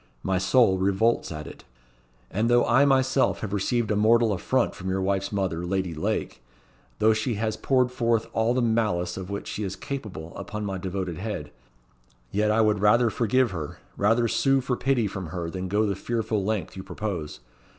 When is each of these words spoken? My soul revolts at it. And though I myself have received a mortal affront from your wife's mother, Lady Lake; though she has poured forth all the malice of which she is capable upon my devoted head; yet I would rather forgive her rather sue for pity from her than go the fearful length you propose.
My 0.23 0.39
soul 0.39 0.79
revolts 0.79 1.31
at 1.31 1.45
it. 1.45 1.63
And 2.31 2.49
though 2.49 2.65
I 2.65 2.85
myself 2.85 3.41
have 3.41 3.53
received 3.53 3.91
a 3.91 3.95
mortal 3.95 4.33
affront 4.33 4.73
from 4.73 4.89
your 4.89 4.99
wife's 4.99 5.31
mother, 5.31 5.63
Lady 5.63 5.93
Lake; 5.93 6.41
though 6.97 7.13
she 7.13 7.35
has 7.35 7.55
poured 7.55 7.91
forth 7.91 8.25
all 8.33 8.55
the 8.55 8.63
malice 8.63 9.15
of 9.15 9.29
which 9.29 9.47
she 9.47 9.61
is 9.61 9.75
capable 9.75 10.35
upon 10.35 10.65
my 10.65 10.79
devoted 10.79 11.19
head; 11.19 11.51
yet 12.31 12.49
I 12.49 12.61
would 12.61 12.79
rather 12.79 13.11
forgive 13.11 13.51
her 13.51 13.77
rather 13.95 14.27
sue 14.27 14.59
for 14.59 14.75
pity 14.75 15.05
from 15.05 15.27
her 15.27 15.51
than 15.51 15.67
go 15.67 15.85
the 15.85 15.95
fearful 15.95 16.43
length 16.43 16.75
you 16.75 16.81
propose. 16.81 17.39